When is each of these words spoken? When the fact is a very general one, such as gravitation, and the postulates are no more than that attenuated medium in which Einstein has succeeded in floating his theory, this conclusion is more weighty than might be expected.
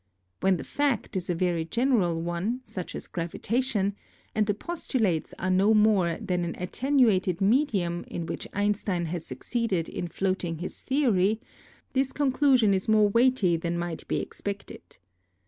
When 0.39 0.57
the 0.57 0.63
fact 0.63 1.15
is 1.15 1.29
a 1.29 1.35
very 1.35 1.63
general 1.63 2.23
one, 2.23 2.61
such 2.63 2.95
as 2.95 3.05
gravitation, 3.05 3.93
and 4.33 4.47
the 4.47 4.55
postulates 4.55 5.31
are 5.37 5.51
no 5.51 5.75
more 5.75 6.17
than 6.17 6.41
that 6.41 6.59
attenuated 6.59 7.39
medium 7.39 8.03
in 8.07 8.25
which 8.25 8.47
Einstein 8.51 9.05
has 9.05 9.27
succeeded 9.27 9.87
in 9.87 10.07
floating 10.07 10.57
his 10.57 10.81
theory, 10.81 11.39
this 11.93 12.11
conclusion 12.13 12.73
is 12.73 12.89
more 12.89 13.09
weighty 13.09 13.57
than 13.57 13.77
might 13.77 14.07
be 14.07 14.19
expected. 14.19 14.97